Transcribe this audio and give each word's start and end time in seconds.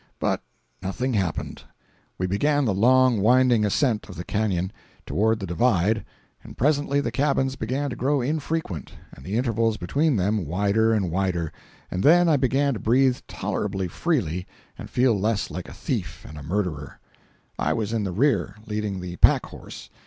But 0.17 0.41
nothing 0.81 1.13
happened. 1.13 1.61
We 2.17 2.25
began 2.25 2.65
the 2.65 2.73
long 2.73 3.21
winding 3.21 3.63
ascent 3.63 4.09
of 4.09 4.15
the 4.15 4.23
canyon, 4.23 4.71
toward 5.05 5.39
the 5.39 5.45
"divide," 5.45 6.03
and 6.43 6.57
presently 6.57 6.99
the 7.01 7.11
cabins 7.11 7.55
began 7.55 7.91
to 7.91 7.95
grow 7.95 8.19
infrequent, 8.19 8.93
and 9.11 9.23
the 9.23 9.37
intervals 9.37 9.77
between 9.77 10.15
them 10.15 10.43
wider 10.47 10.91
and 10.91 11.11
wider, 11.11 11.53
and 11.91 12.01
then 12.01 12.27
I 12.29 12.35
began 12.37 12.73
to 12.73 12.79
breathe 12.79 13.19
tolerably 13.27 13.87
freely 13.87 14.47
and 14.75 14.89
feel 14.89 15.19
less 15.19 15.51
like 15.51 15.69
a 15.69 15.73
thief 15.73 16.25
and 16.27 16.35
a 16.35 16.41
murderer. 16.41 16.99
I 17.59 17.73
was 17.73 17.93
in 17.93 18.03
the 18.03 18.11
rear, 18.11 18.55
leading 18.65 19.01
the 19.01 19.17
pack 19.17 19.45
horse. 19.45 19.91